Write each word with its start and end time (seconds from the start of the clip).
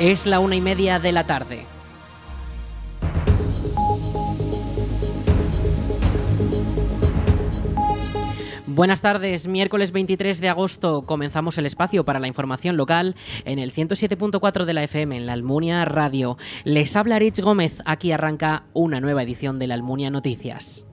Es 0.00 0.24
la 0.24 0.40
una 0.40 0.56
y 0.56 0.62
media 0.62 0.98
de 0.98 1.12
la 1.12 1.24
tarde. 1.24 1.60
Buenas 8.66 9.02
tardes, 9.02 9.46
miércoles 9.46 9.92
23 9.92 10.40
de 10.40 10.48
agosto 10.48 11.02
comenzamos 11.02 11.58
el 11.58 11.66
espacio 11.66 12.02
para 12.02 12.18
la 12.18 12.28
información 12.28 12.78
local 12.78 13.14
en 13.44 13.58
el 13.58 13.74
107.4 13.74 14.64
de 14.64 14.72
la 14.72 14.84
FM 14.84 15.18
en 15.18 15.26
la 15.26 15.34
Almunia 15.34 15.84
Radio. 15.84 16.38
Les 16.64 16.96
habla 16.96 17.18
Rich 17.18 17.40
Gómez, 17.40 17.82
aquí 17.84 18.10
arranca 18.10 18.62
una 18.72 19.00
nueva 19.00 19.22
edición 19.22 19.58
de 19.58 19.66
la 19.66 19.74
Almunia 19.74 20.08
Noticias. 20.08 20.86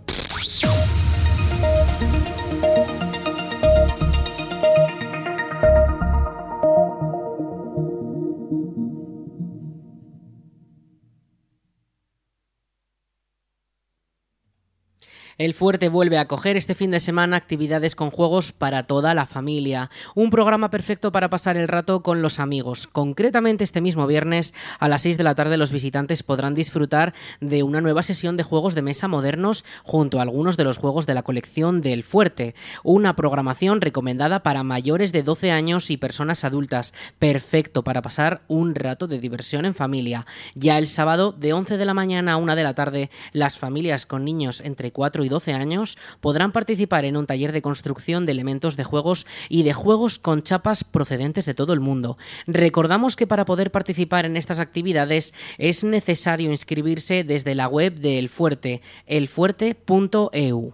El 15.38 15.54
Fuerte 15.54 15.88
vuelve 15.88 16.18
a 16.18 16.22
acoger 16.22 16.58
este 16.58 16.73
fin 16.73 16.90
de 16.90 17.00
semana 17.00 17.38
actividades 17.38 17.94
con 17.94 18.09
juegos 18.09 18.54
para 18.54 18.88
toda 18.88 19.14
la 19.14 19.28
familia. 19.28 19.91
Un 20.16 20.32
programa 20.32 20.72
perfecto 20.72 21.12
para 21.12 21.30
pasar 21.30 21.58
el 21.58 21.68
rato 21.68 22.02
con 22.02 22.23
los 22.23 22.40
amigos. 22.40 22.88
Concretamente 22.88 23.64
este 23.64 23.80
mismo 23.80 24.08
viernes 24.08 24.55
a 24.80 24.88
las 24.88 25.04
6 25.04 25.16
de 25.16 25.23
la 25.23 25.36
tarde 25.36 25.58
los 25.58 25.72
visitantes 25.72 26.23
podrán 26.23 26.55
disfrutar 26.55 27.14
de 27.40 27.62
una 27.62 27.81
nueva 27.81 28.02
sesión 28.02 28.36
de 28.36 28.42
juegos 28.42 28.73
de 28.73 28.81
mesa 28.81 29.08
modernos 29.08 29.64
junto 29.84 30.18
a 30.18 30.23
algunos 30.23 30.58
de 30.58 30.64
los 30.64 30.80
juegos 30.80 31.05
de 31.05 31.14
la 31.14 31.22
colección 31.22 31.81
del 31.81 32.02
Fuerte. 32.02 32.56
Una 32.84 33.16
programación 33.16 33.80
recomendada 33.80 34.42
para 34.42 34.64
mayores 34.64 35.11
de 35.11 35.22
12 35.22 35.52
años 35.52 35.92
y 35.92 35.98
personas 35.98 36.45
adultas. 36.45 36.95
Perfecto 37.20 37.83
para 37.83 38.02
pasar 38.02 38.42
un 38.48 38.73
rato 38.73 39.06
de 39.06 39.20
diversión 39.20 39.66
en 39.66 39.76
familia. 39.76 40.26
Ya 40.56 40.80
el 40.80 40.88
sábado 40.88 41.31
de 41.31 41.54
11 41.54 41.78
de 41.78 41.86
la 41.86 41.94
mañana 41.94 42.33
a 42.33 42.38
1 42.38 42.56
de 42.56 42.64
la 42.64 42.73
tarde 42.73 43.11
las 43.33 43.59
familias 43.59 44.08
con 44.08 44.26
niños 44.26 44.61
entre 44.61 44.92
4 44.92 45.26
y 45.26 45.27
12 45.30 45.53
años 45.53 45.97
podrán 46.22 46.52
participar 46.52 47.06
en 47.06 47.17
un 47.17 47.25
taller 47.25 47.52
de 47.52 47.61
construcción 47.61 48.25
de 48.25 48.31
elementos 48.31 48.78
de 48.78 48.83
juegos 48.83 49.28
y 49.50 49.64
de 49.64 49.73
juegos 49.73 50.20
con 50.20 50.44
chapas 50.44 50.83
procedentes 50.83 51.45
de 51.45 51.53
todo 51.53 51.73
el 51.73 51.80
mundo. 51.80 52.17
Recordamos 52.45 53.16
que 53.16 53.28
para 53.28 53.45
poder 53.45 53.72
participar 53.72 54.25
en 54.25 54.38
estas 54.38 54.59
actividades 54.59 55.33
es 55.58 55.83
necesario 55.83 56.52
inscribirse 56.52 57.23
desde 57.23 57.55
la 57.55 57.67
web 57.67 57.95
de 57.95 58.20
El 58.20 58.30
Fuerte, 58.30 58.81
elfuerte.eu. 59.05 60.73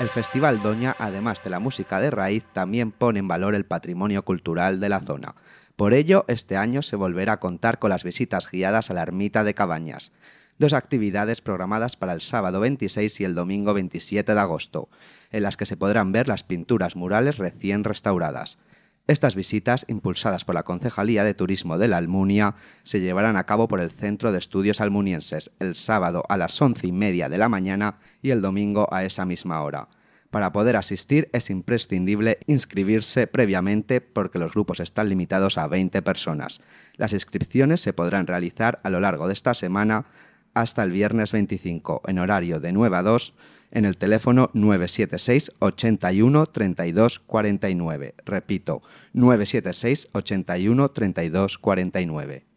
El 0.00 0.08
Festival 0.08 0.62
Doña, 0.62 0.94
además 0.98 1.42
de 1.42 1.50
la 1.50 1.58
música 1.58 2.00
de 2.00 2.10
raíz, 2.10 2.44
también 2.52 2.92
pone 2.92 3.18
en 3.18 3.26
valor 3.26 3.56
el 3.56 3.66
patrimonio 3.66 4.24
cultural 4.24 4.78
de 4.78 4.88
la 4.88 5.00
zona. 5.00 5.34
Por 5.74 5.92
ello, 5.92 6.24
este 6.28 6.56
año 6.56 6.82
se 6.82 6.94
volverá 6.94 7.34
a 7.34 7.40
contar 7.40 7.80
con 7.80 7.90
las 7.90 8.04
visitas 8.04 8.48
guiadas 8.50 8.90
a 8.90 8.94
la 8.94 9.02
ermita 9.02 9.42
de 9.42 9.54
Cabañas 9.54 10.12
dos 10.58 10.72
actividades 10.72 11.40
programadas 11.40 11.96
para 11.96 12.12
el 12.12 12.20
sábado 12.20 12.60
26 12.60 13.20
y 13.20 13.24
el 13.24 13.34
domingo 13.34 13.74
27 13.74 14.34
de 14.34 14.40
agosto, 14.40 14.88
en 15.30 15.42
las 15.42 15.56
que 15.56 15.66
se 15.66 15.76
podrán 15.76 16.12
ver 16.12 16.28
las 16.28 16.42
pinturas 16.42 16.96
murales 16.96 17.38
recién 17.38 17.84
restauradas. 17.84 18.58
Estas 19.06 19.34
visitas, 19.34 19.86
impulsadas 19.88 20.44
por 20.44 20.54
la 20.54 20.64
Concejalía 20.64 21.24
de 21.24 21.32
Turismo 21.32 21.78
de 21.78 21.88
la 21.88 21.96
Almunia, 21.96 22.56
se 22.82 23.00
llevarán 23.00 23.38
a 23.38 23.44
cabo 23.44 23.66
por 23.66 23.80
el 23.80 23.90
Centro 23.90 24.32
de 24.32 24.38
Estudios 24.38 24.82
Almunienses 24.82 25.50
el 25.60 25.76
sábado 25.76 26.24
a 26.28 26.36
las 26.36 26.60
once 26.60 26.86
y 26.86 26.92
media 26.92 27.30
de 27.30 27.38
la 27.38 27.48
mañana 27.48 28.00
y 28.20 28.30
el 28.30 28.42
domingo 28.42 28.86
a 28.92 29.04
esa 29.04 29.24
misma 29.24 29.62
hora. 29.62 29.88
Para 30.30 30.52
poder 30.52 30.76
asistir 30.76 31.30
es 31.32 31.48
imprescindible 31.48 32.38
inscribirse 32.46 33.26
previamente 33.26 34.02
porque 34.02 34.38
los 34.38 34.52
grupos 34.52 34.78
están 34.80 35.08
limitados 35.08 35.56
a 35.56 35.66
20 35.68 36.02
personas. 36.02 36.60
Las 36.96 37.14
inscripciones 37.14 37.80
se 37.80 37.94
podrán 37.94 38.26
realizar 38.26 38.78
a 38.82 38.90
lo 38.90 39.00
largo 39.00 39.26
de 39.26 39.32
esta 39.32 39.54
semana 39.54 40.04
hasta 40.60 40.82
el 40.82 40.90
viernes 40.90 41.32
25 41.32 42.02
en 42.06 42.18
horario 42.18 42.60
de 42.60 42.72
9 42.72 42.96
a 42.96 43.02
2 43.02 43.34
en 43.70 43.84
el 43.84 43.96
teléfono 43.96 44.50
976 44.54 45.52
81 45.58 46.46
32 46.46 47.18
49. 47.20 48.14
Repito, 48.24 48.82
976 49.12 50.08
81 50.12 50.88
32 50.90 51.58
49. 51.58 52.47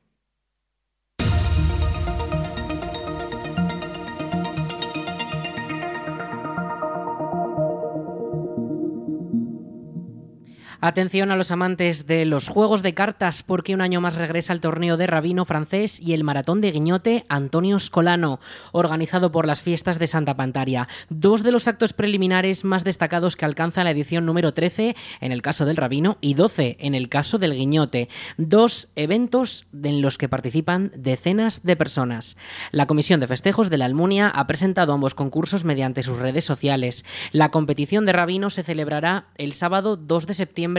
Atención 10.83 11.29
a 11.29 11.35
los 11.35 11.51
amantes 11.51 12.07
de 12.07 12.25
los 12.25 12.47
juegos 12.47 12.81
de 12.81 12.95
cartas 12.95 13.43
porque 13.43 13.75
un 13.75 13.81
año 13.81 14.01
más 14.01 14.15
regresa 14.15 14.51
el 14.51 14.61
torneo 14.61 14.97
de 14.97 15.05
Rabino 15.05 15.45
francés 15.45 15.99
y 15.99 16.13
el 16.13 16.23
maratón 16.23 16.59
de 16.59 16.71
Guiñote 16.71 17.23
Antonio 17.29 17.77
Scolano, 17.77 18.39
organizado 18.71 19.31
por 19.31 19.45
las 19.45 19.61
fiestas 19.61 19.99
de 19.99 20.07
Santa 20.07 20.35
Pantaria. 20.35 20.87
Dos 21.07 21.43
de 21.43 21.51
los 21.51 21.67
actos 21.67 21.93
preliminares 21.93 22.63
más 22.63 22.83
destacados 22.83 23.35
que 23.35 23.45
alcanza 23.45 23.83
la 23.83 23.91
edición 23.91 24.25
número 24.25 24.55
13 24.55 24.95
en 25.19 25.31
el 25.31 25.43
caso 25.43 25.65
del 25.65 25.77
Rabino 25.77 26.17
y 26.19 26.33
12 26.33 26.77
en 26.79 26.95
el 26.95 27.09
caso 27.09 27.37
del 27.37 27.53
Guiñote. 27.53 28.09
Dos 28.37 28.89
eventos 28.95 29.67
en 29.83 30.01
los 30.01 30.17
que 30.17 30.29
participan 30.29 30.91
decenas 30.95 31.61
de 31.61 31.75
personas. 31.75 32.37
La 32.71 32.87
Comisión 32.87 33.19
de 33.19 33.27
Festejos 33.27 33.69
de 33.69 33.77
la 33.77 33.85
Almunia 33.85 34.29
ha 34.29 34.47
presentado 34.47 34.93
ambos 34.93 35.13
concursos 35.13 35.63
mediante 35.63 36.01
sus 36.01 36.17
redes 36.17 36.43
sociales. 36.43 37.05
La 37.33 37.51
competición 37.51 38.07
de 38.07 38.13
Rabino 38.13 38.49
se 38.49 38.63
celebrará 38.63 39.27
el 39.37 39.53
sábado 39.53 39.95
2 39.95 40.25
de 40.25 40.33
septiembre 40.33 40.70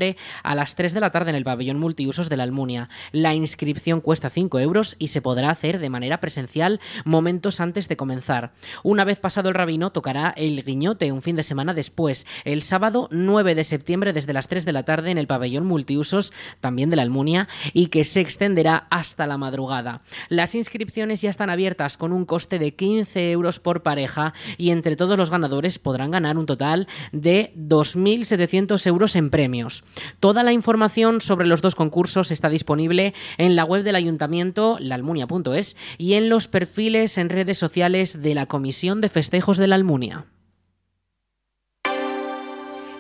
a 0.42 0.54
las 0.54 0.74
3 0.74 0.94
de 0.94 1.00
la 1.00 1.10
tarde 1.10 1.30
en 1.30 1.36
el 1.36 1.44
pabellón 1.44 1.78
multiusos 1.78 2.28
de 2.28 2.36
la 2.36 2.44
Almunia. 2.44 2.88
La 3.12 3.34
inscripción 3.34 4.00
cuesta 4.00 4.30
5 4.30 4.58
euros 4.60 4.96
y 4.98 5.08
se 5.08 5.22
podrá 5.22 5.50
hacer 5.50 5.78
de 5.78 5.90
manera 5.90 6.20
presencial 6.20 6.80
momentos 7.04 7.60
antes 7.60 7.88
de 7.88 7.96
comenzar. 7.96 8.52
Una 8.82 9.04
vez 9.04 9.18
pasado 9.18 9.48
el 9.48 9.54
rabino, 9.54 9.90
tocará 9.90 10.32
el 10.36 10.62
guiñote 10.62 11.12
un 11.12 11.22
fin 11.22 11.36
de 11.36 11.42
semana 11.42 11.74
después, 11.74 12.26
el 12.44 12.62
sábado 12.62 13.08
9 13.10 13.54
de 13.54 13.64
septiembre 13.64 14.12
desde 14.12 14.32
las 14.32 14.48
3 14.48 14.64
de 14.64 14.72
la 14.72 14.84
tarde 14.84 15.10
en 15.10 15.18
el 15.18 15.26
pabellón 15.26 15.66
multiusos 15.66 16.32
también 16.60 16.90
de 16.90 16.96
la 16.96 17.02
Almunia 17.02 17.48
y 17.72 17.88
que 17.88 18.04
se 18.04 18.20
extenderá 18.20 18.86
hasta 18.90 19.26
la 19.26 19.38
madrugada. 19.38 20.00
Las 20.28 20.54
inscripciones 20.54 21.20
ya 21.20 21.30
están 21.30 21.50
abiertas 21.50 21.96
con 21.96 22.12
un 22.12 22.24
coste 22.24 22.58
de 22.58 22.74
15 22.74 23.30
euros 23.30 23.60
por 23.60 23.82
pareja 23.82 24.32
y 24.56 24.70
entre 24.70 24.96
todos 24.96 25.18
los 25.18 25.30
ganadores 25.30 25.78
podrán 25.78 26.10
ganar 26.10 26.38
un 26.38 26.46
total 26.46 26.88
de 27.12 27.52
2.700 27.56 28.86
euros 28.86 29.16
en 29.16 29.30
premios. 29.30 29.81
Toda 30.20 30.42
la 30.42 30.52
información 30.52 31.20
sobre 31.20 31.46
los 31.46 31.62
dos 31.62 31.74
concursos 31.74 32.30
está 32.30 32.48
disponible 32.48 33.14
en 33.38 33.56
la 33.56 33.64
web 33.64 33.82
del 33.82 33.96
ayuntamiento, 33.96 34.76
laalmunia.es, 34.80 35.76
y 35.98 36.14
en 36.14 36.28
los 36.28 36.48
perfiles 36.48 37.18
en 37.18 37.28
redes 37.28 37.58
sociales 37.58 38.22
de 38.22 38.34
la 38.34 38.46
Comisión 38.46 39.00
de 39.00 39.08
Festejos 39.08 39.58
de 39.58 39.66
la 39.66 39.74
Almunia 39.76 40.26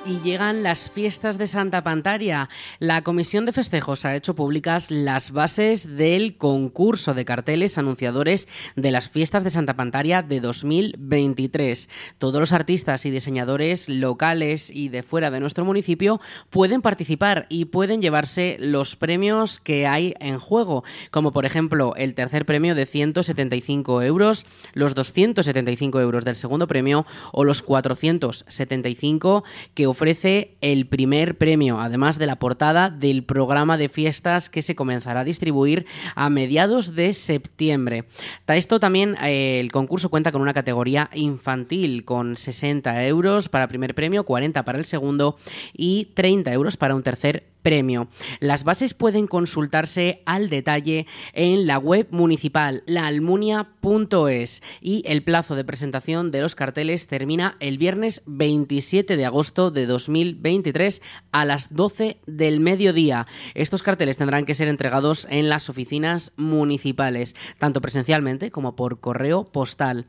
y 0.04 0.18
llegan 0.20 0.62
las 0.62 0.90
fiestas 0.90 1.38
de 1.38 1.46
Santa 1.46 1.84
Pantaria. 1.84 2.48
La 2.80 3.02
Comisión 3.02 3.46
de 3.46 3.52
Festejos 3.52 4.04
ha 4.04 4.16
hecho 4.16 4.34
públicas 4.34 4.90
las 4.90 5.30
bases 5.30 5.96
del 5.96 6.36
concurso 6.36 7.14
de 7.14 7.24
carteles 7.24 7.78
anunciadores 7.78 8.48
de 8.74 8.90
las 8.90 9.08
fiestas 9.08 9.44
de 9.44 9.50
Santa 9.50 9.76
Pantaria 9.76 10.22
de 10.22 10.40
2023. 10.40 11.88
Todos 12.18 12.40
los 12.40 12.52
artistas 12.52 13.06
y 13.06 13.10
diseñadores 13.10 13.88
locales 13.88 14.70
y 14.70 14.88
de 14.88 15.02
fuera 15.02 15.30
de 15.30 15.40
nuestro 15.40 15.64
municipio 15.64 16.20
pueden 16.50 16.82
participar 16.82 17.46
y 17.48 17.66
pueden 17.66 18.02
llevarse 18.02 18.56
los 18.58 18.96
premios 18.96 19.60
que 19.60 19.86
hay 19.86 20.14
en 20.20 20.38
juego, 20.38 20.82
como 21.10 21.32
por 21.32 21.46
ejemplo 21.46 21.94
el 21.96 22.14
tercer 22.14 22.44
premio 22.44 22.74
de 22.74 22.86
175 22.86 24.02
euros, 24.02 24.46
los 24.74 24.94
275 24.94 26.00
euros 26.00 26.24
del 26.24 26.34
segundo 26.34 26.66
premio 26.66 27.06
o 27.32 27.44
los 27.44 27.62
475 27.62 29.44
que 29.74 29.91
ofrece 29.92 30.56
el 30.60 30.86
primer 30.86 31.38
premio, 31.38 31.80
además 31.80 32.18
de 32.18 32.26
la 32.26 32.36
portada 32.36 32.90
del 32.90 33.24
programa 33.24 33.76
de 33.76 33.88
fiestas 33.88 34.50
que 34.50 34.62
se 34.62 34.74
comenzará 34.74 35.20
a 35.20 35.24
distribuir 35.24 35.86
a 36.14 36.28
mediados 36.28 36.94
de 36.94 37.12
septiembre. 37.12 38.04
Esto 38.48 38.80
también 38.80 39.16
eh, 39.22 39.60
el 39.60 39.70
concurso 39.72 40.10
cuenta 40.10 40.32
con 40.32 40.42
una 40.42 40.52
categoría 40.52 41.08
infantil 41.14 42.04
con 42.04 42.36
60 42.36 43.06
euros 43.06 43.48
para 43.48 43.68
primer 43.68 43.94
premio, 43.94 44.24
40 44.24 44.64
para 44.64 44.78
el 44.78 44.84
segundo 44.84 45.36
y 45.72 46.06
30 46.14 46.52
euros 46.52 46.76
para 46.76 46.94
un 46.94 47.02
tercer 47.02 47.51
premio. 47.62 48.08
Las 48.40 48.64
bases 48.64 48.94
pueden 48.94 49.26
consultarse 49.26 50.22
al 50.26 50.48
detalle 50.48 51.06
en 51.32 51.66
la 51.66 51.78
web 51.78 52.08
municipal 52.10 52.82
laalmunia.es 52.86 54.62
y 54.80 55.02
el 55.06 55.22
plazo 55.22 55.54
de 55.54 55.64
presentación 55.64 56.30
de 56.30 56.40
los 56.40 56.54
carteles 56.54 57.06
termina 57.06 57.56
el 57.60 57.78
viernes 57.78 58.22
27 58.26 59.16
de 59.16 59.24
agosto 59.24 59.70
de 59.70 59.86
2023 59.86 61.02
a 61.32 61.44
las 61.44 61.74
12 61.74 62.18
del 62.26 62.60
mediodía. 62.60 63.26
Estos 63.54 63.82
carteles 63.82 64.16
tendrán 64.16 64.44
que 64.44 64.54
ser 64.54 64.68
entregados 64.68 65.26
en 65.30 65.48
las 65.48 65.68
oficinas 65.68 66.32
municipales, 66.36 67.34
tanto 67.58 67.80
presencialmente 67.80 68.50
como 68.50 68.76
por 68.76 69.00
correo 69.00 69.44
postal. 69.44 70.06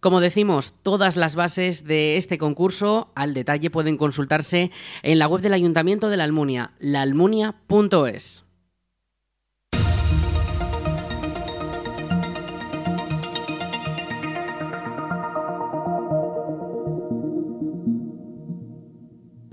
Como 0.00 0.22
decimos, 0.22 0.72
todas 0.82 1.16
las 1.16 1.36
bases 1.36 1.84
de 1.84 2.16
este 2.16 2.38
concurso 2.38 3.12
al 3.14 3.34
detalle 3.34 3.70
pueden 3.70 3.98
consultarse 3.98 4.70
en 5.02 5.18
la 5.18 5.28
web 5.28 5.42
del 5.42 5.52
Ayuntamiento 5.52 6.08
de 6.08 6.16
la 6.16 6.24
Almunia, 6.24 6.72
laalmunia.es. 6.78 8.44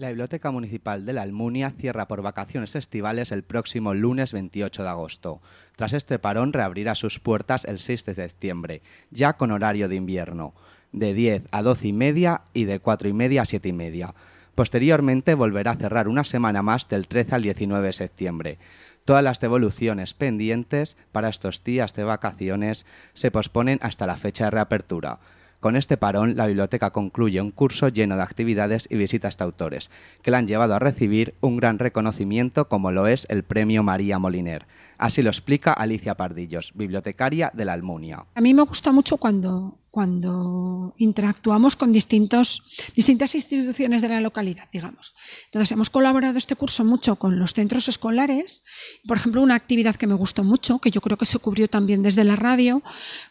La 0.08 0.12
Biblioteca 0.12 0.52
Municipal 0.52 1.06
de 1.06 1.12
la 1.12 1.24
Almunia 1.24 1.74
cierra 1.78 2.08
por 2.08 2.22
vacaciones 2.22 2.78
estivales 2.78 3.34
el 3.34 3.44
próximo 3.44 3.94
lunes 3.94 4.32
28 4.32 4.84
de 4.84 4.88
agosto. 4.88 5.42
Tras 5.76 5.92
este 5.92 6.18
parón 6.18 6.54
reabrirá 6.54 6.96
sus 6.96 7.20
puertas 7.20 7.66
el 7.66 7.78
6 7.78 8.06
de 8.06 8.16
septiembre, 8.16 8.82
ya 9.12 9.34
con 9.34 9.52
horario 9.52 9.90
de 9.90 9.98
invierno, 9.98 10.54
de 10.94 11.14
10 11.14 11.44
a 11.52 11.62
12 11.62 11.90
y 11.90 11.92
media 11.92 12.44
y 12.54 12.64
de 12.64 12.80
4 12.80 13.10
y 13.10 13.14
media 13.14 13.42
a 13.42 13.46
7 13.46 13.68
y 13.68 13.74
media. 13.74 14.16
Posteriormente 14.56 15.34
volverá 15.34 15.72
a 15.72 15.76
cerrar 15.76 16.08
una 16.08 16.24
semana 16.24 16.62
más 16.62 16.88
del 16.88 17.10
13 17.10 17.36
al 17.36 17.42
19 17.42 17.88
de 17.88 17.92
septiembre. 17.92 18.60
Todas 19.04 19.26
las 19.26 19.42
devoluciones 19.42 20.14
pendientes 20.14 20.96
para 21.12 21.28
estos 21.28 21.66
días 21.66 21.94
de 21.96 22.06
vacaciones 22.06 22.86
se 23.12 23.30
posponen 23.30 23.78
hasta 23.82 24.08
la 24.08 24.16
fecha 24.16 24.46
de 24.46 24.52
reapertura. 24.52 25.20
Con 25.60 25.76
este 25.76 25.98
parón, 25.98 26.38
la 26.38 26.46
biblioteca 26.46 26.92
concluye 26.92 27.42
un 27.42 27.50
curso 27.50 27.88
lleno 27.90 28.16
de 28.16 28.22
actividades 28.22 28.88
y 28.92 28.96
visitas 28.96 29.38
de 29.38 29.44
autores, 29.44 29.90
que 30.22 30.30
le 30.30 30.38
han 30.38 30.48
llevado 30.48 30.76
a 30.76 30.80
recibir 30.80 31.34
un 31.42 31.58
gran 31.58 31.80
reconocimiento 31.80 32.68
como 32.68 32.92
lo 32.92 33.08
es 33.08 33.26
el 33.30 33.44
Premio 33.44 33.82
María 33.82 34.20
Moliner. 34.20 34.66
Así 35.00 35.24
lo 35.24 35.30
explica 35.30 35.74
Alicia 35.74 36.16
Pardillos, 36.16 36.72
bibliotecaria 36.76 37.52
de 37.54 37.66
la 37.66 37.74
Almunia. 37.74 38.26
A 38.36 38.42
mí 38.42 38.54
me 38.54 38.64
gusta 38.64 38.92
mucho 38.92 39.18
cuando, 39.18 39.78
cuando 39.98 40.94
interactuamos 40.98 41.76
con 41.76 41.92
distintos, 41.92 42.62
distintas 42.96 43.34
instituciones 43.34 44.04
de 44.04 44.10
la 44.10 44.22
localidad, 44.22 44.70
digamos. 44.72 45.16
Entonces, 45.46 45.72
hemos 45.72 45.90
colaborado 45.90 46.38
este 46.38 46.56
curso 46.56 46.86
mucho 46.86 47.16
con 47.16 47.40
los 47.40 47.56
centros 47.56 47.88
escolares. 47.88 48.62
Por 49.08 49.18
ejemplo, 49.18 49.42
una 49.42 49.56
actividad 49.56 49.96
que 49.96 50.06
me 50.06 50.14
gustó 50.14 50.44
mucho, 50.44 50.78
que 50.78 50.92
yo 50.92 51.02
creo 51.02 51.18
que 51.18 51.26
se 51.26 51.40
cubrió 51.40 51.68
también 51.68 52.04
desde 52.04 52.24
la 52.26 52.36
radio, 52.36 52.84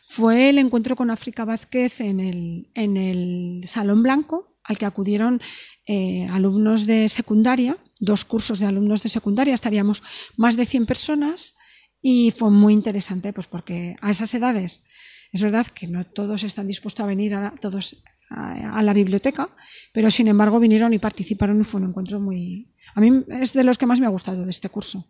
fue 0.02 0.48
el 0.48 0.58
encuentro 0.58 0.96
con 0.96 1.12
África 1.12 1.44
Vázquez 1.44 2.00
en 2.00 2.18
el, 2.18 2.68
en 2.74 2.96
el 2.96 3.60
Salón 3.68 4.02
Blanco, 4.02 4.58
al 4.64 4.76
que 4.76 4.86
acudieron 4.86 5.40
eh, 5.86 6.26
alumnos 6.32 6.84
de 6.84 7.08
secundaria, 7.08 7.78
dos 8.00 8.24
cursos 8.24 8.58
de 8.58 8.66
alumnos 8.66 9.04
de 9.04 9.08
secundaria, 9.08 9.54
estaríamos 9.54 10.02
más 10.36 10.56
de 10.56 10.66
100 10.66 10.86
personas 10.86 11.54
y 12.02 12.32
fue 12.32 12.50
muy 12.50 12.72
interesante, 12.72 13.32
pues 13.32 13.46
porque 13.46 13.94
a 14.00 14.10
esas 14.10 14.34
edades 14.34 14.80
es 15.32 15.42
verdad 15.42 15.66
que 15.66 15.86
no 15.86 16.04
todos 16.04 16.42
están 16.42 16.66
dispuestos 16.66 17.04
a 17.04 17.06
venir 17.06 17.34
a 17.34 17.50
todos 17.60 18.02
a, 18.30 18.82
la 18.82 18.92
biblioteca, 18.92 19.48
pero 19.92 20.10
sin 20.10 20.28
embargo 20.28 20.58
vinieron 20.58 20.92
y 20.92 20.98
participaron 20.98 21.60
y 21.60 21.64
fue 21.64 21.80
un 21.80 21.88
encuentro 21.88 22.20
muy... 22.20 22.68
A 22.94 23.00
mí 23.00 23.24
es 23.28 23.52
de 23.52 23.64
los 23.64 23.78
que 23.78 23.86
más 23.86 24.00
me 24.00 24.06
ha 24.06 24.10
gustado 24.10 24.44
de 24.44 24.50
este 24.50 24.68
curso, 24.68 25.06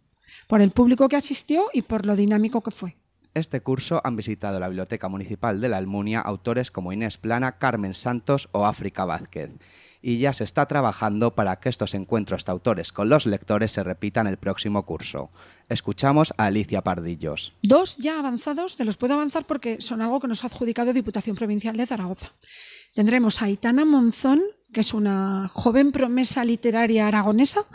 por 0.46 0.60
el 0.60 0.70
público 0.70 1.08
que 1.08 1.16
asistió 1.16 1.66
y 1.72 1.82
por 1.82 2.06
lo 2.06 2.16
dinámico 2.16 2.62
que 2.62 2.70
fue. 2.70 2.96
Este 3.34 3.60
curso 3.60 4.00
han 4.02 4.16
visitado 4.16 4.58
la 4.58 4.68
Biblioteca 4.68 5.08
Municipal 5.08 5.60
de 5.60 5.68
la 5.68 5.76
Almunia 5.76 6.20
autores 6.20 6.70
como 6.70 6.92
Inés 6.92 7.18
Plana, 7.18 7.58
Carmen 7.58 7.92
Santos 7.92 8.48
o 8.52 8.64
África 8.64 9.04
Vázquez 9.04 9.50
y 10.02 10.18
ya 10.18 10.32
se 10.32 10.44
está 10.44 10.66
trabajando 10.66 11.34
para 11.34 11.56
que 11.56 11.68
estos 11.68 11.94
encuentros 11.94 12.44
de 12.44 12.52
autores 12.52 12.92
con 12.92 13.08
los 13.08 13.26
lectores 13.26 13.72
se 13.72 13.82
repitan 13.82 14.26
el 14.26 14.36
próximo 14.36 14.84
curso. 14.84 15.30
Escuchamos 15.68 16.34
a 16.36 16.46
Alicia 16.46 16.82
Pardillos. 16.82 17.54
Dos 17.62 17.96
ya 17.96 18.18
avanzados, 18.18 18.76
te 18.76 18.84
los 18.84 18.96
puedo 18.96 19.14
avanzar 19.14 19.46
porque 19.46 19.80
son 19.80 20.00
algo 20.02 20.20
que 20.20 20.28
nos 20.28 20.44
ha 20.44 20.48
adjudicado 20.48 20.92
Diputación 20.92 21.36
Provincial 21.36 21.76
de 21.76 21.86
Zaragoza. 21.86 22.32
Tendremos 22.94 23.42
a 23.42 23.50
Itana 23.50 23.84
Monzón, 23.84 24.42
que 24.72 24.80
es 24.80 24.94
una 24.94 25.48
joven 25.52 25.92
promesa 25.92 26.44
literaria 26.44 27.08
aragonesa, 27.08 27.66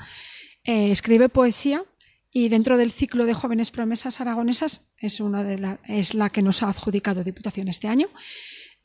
eh, 0.64 0.92
escribe 0.92 1.30
poesía 1.30 1.84
y 2.32 2.50
dentro 2.50 2.78
del 2.78 2.92
ciclo 2.92 3.26
de 3.26 3.34
jóvenes 3.34 3.72
promesas 3.72 4.22
aragonesas 4.22 4.84
es, 4.98 5.20
una 5.20 5.44
de 5.44 5.60
la, 5.60 5.80
es 5.88 6.14
la 6.14 6.30
que 6.30 6.42
nos 6.42 6.64
ha 6.64 6.70
adjudicado 6.70 7.24
Diputación 7.24 7.68
este 7.68 7.88
año. 7.88 8.08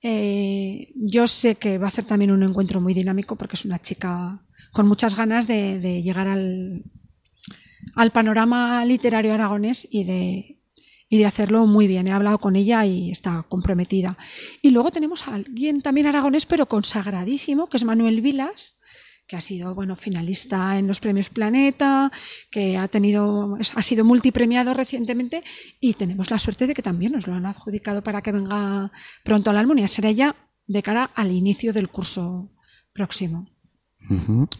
Eh, 0.02 0.92
yo 0.94 1.26
sé 1.26 1.56
que 1.56 1.78
va 1.78 1.88
a 1.88 1.90
ser 1.90 2.04
también 2.04 2.30
un 2.30 2.42
encuentro 2.42 2.80
muy 2.80 2.94
dinámico 2.94 3.36
porque 3.36 3.56
es 3.56 3.64
una 3.64 3.80
chica 3.80 4.42
con 4.72 4.86
muchas 4.86 5.16
ganas 5.16 5.46
de, 5.46 6.02
llegar 6.02 6.28
al, 6.28 6.84
al, 7.94 8.10
panorama 8.12 8.84
literario 8.84 9.32
aragonés 9.32 9.88
y 9.90 10.04
de, 10.04 10.60
y 11.08 11.18
de 11.18 11.26
hacerlo 11.26 11.66
muy 11.66 11.86
bien. 11.86 12.06
He 12.08 12.12
hablado 12.12 12.38
con 12.38 12.56
ella 12.56 12.84
y 12.84 13.10
está 13.10 13.44
comprometida. 13.48 14.18
Y 14.62 14.70
luego 14.70 14.90
tenemos 14.90 15.26
a 15.28 15.34
alguien 15.34 15.80
también 15.80 16.06
aragonés, 16.06 16.46
pero 16.46 16.66
consagradísimo, 16.66 17.68
que 17.68 17.76
es 17.76 17.84
Manuel 17.84 18.20
Vilas, 18.20 18.76
que 19.26 19.36
ha 19.36 19.40
sido 19.40 19.74
bueno 19.74 19.96
finalista 19.96 20.78
en 20.78 20.86
los 20.86 21.00
premios 21.00 21.30
Planeta, 21.30 22.12
que 22.50 22.76
ha 22.76 22.88
tenido 22.88 23.56
ha 23.74 23.82
sido 23.82 24.04
multipremiado 24.04 24.74
recientemente 24.74 25.42
y 25.80 25.94
tenemos 25.94 26.30
la 26.30 26.38
suerte 26.38 26.66
de 26.66 26.74
que 26.74 26.82
también 26.82 27.12
nos 27.12 27.26
lo 27.26 27.34
han 27.34 27.46
adjudicado 27.46 28.02
para 28.02 28.22
que 28.22 28.32
venga 28.32 28.92
pronto 29.24 29.50
a 29.50 29.52
la 29.52 29.60
Almunia. 29.60 29.88
Será 29.88 30.10
ya 30.10 30.36
de 30.66 30.82
cara 30.82 31.04
al 31.14 31.32
inicio 31.32 31.72
del 31.72 31.88
curso 31.88 32.52
próximo. 32.92 33.48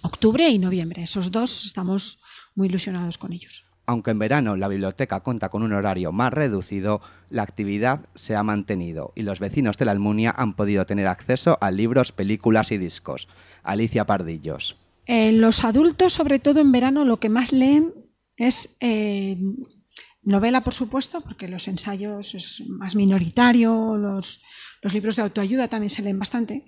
Octubre 0.03 0.49
y 0.49 0.59
noviembre. 0.59 1.03
Esos 1.03 1.31
dos 1.31 1.65
estamos 1.65 2.19
muy 2.55 2.67
ilusionados 2.69 3.17
con 3.19 3.33
ellos. 3.33 3.66
Aunque 3.87 4.11
en 4.11 4.19
verano 4.19 4.56
la 4.56 4.69
biblioteca 4.69 5.21
cuenta 5.21 5.49
con 5.49 5.62
un 5.62 5.73
horario 5.73 6.11
más 6.11 6.33
reducido, 6.33 7.00
la 7.31 7.43
actividad 7.43 8.00
se 8.15 8.35
ha 8.35 8.43
mantenido 8.43 9.12
y 9.15 9.23
los 9.23 9.38
vecinos 9.38 9.77
de 9.77 9.85
la 9.85 9.93
Almunia 9.93 10.35
han 10.37 10.55
podido 10.55 10.85
tener 10.87 11.06
acceso 11.06 11.56
a 11.61 11.71
libros, 11.71 12.12
películas 12.12 12.73
y 12.73 12.79
discos. 12.79 13.29
Alicia 13.62 14.05
Pardillos. 14.05 14.77
Eh, 15.06 15.31
los 15.31 15.65
adultos, 15.65 16.12
sobre 16.12 16.41
todo 16.41 16.61
en 16.61 16.73
verano, 16.73 17.05
lo 17.05 17.21
que 17.21 17.29
más 17.29 17.53
leen 17.53 17.94
es 18.37 18.77
eh, 18.81 19.38
novela, 20.23 20.65
por 20.65 20.75
supuesto, 20.75 21.21
porque 21.21 21.47
los 21.47 21.69
ensayos 21.69 22.35
es 22.35 22.65
más 22.69 22.97
minoritario, 22.97 23.97
los, 23.97 24.43
los 24.83 24.93
libros 24.94 25.15
de 25.15 25.23
autoayuda 25.23 25.69
también 25.69 25.91
se 25.91 26.03
leen 26.03 26.19
bastante 26.19 26.67